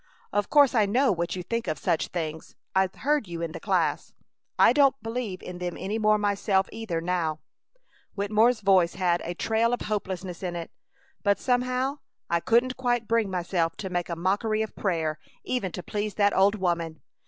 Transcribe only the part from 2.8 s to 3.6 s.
heard you in the